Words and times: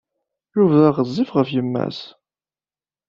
Yuba 0.55 0.83
ɣezzif 0.97 1.29
ɣef 1.37 1.49
yemma-s. 1.55 1.99